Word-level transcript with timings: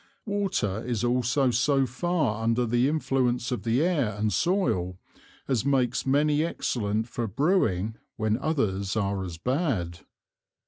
Water 0.25 0.83
is 0.83 1.03
also 1.03 1.51
so 1.51 1.85
far 1.85 2.43
under 2.43 2.65
the 2.65 2.89
Influence 2.89 3.51
of 3.51 3.61
the 3.61 3.83
Air 3.83 4.15
and 4.17 4.33
Soil, 4.33 4.97
as 5.47 5.63
makes 5.63 6.07
many 6.07 6.43
excellent 6.43 7.07
for 7.07 7.27
Brewing 7.27 7.97
when 8.15 8.35
others 8.39 8.95
are 8.95 9.23
as 9.23 9.37
bad. 9.37 9.99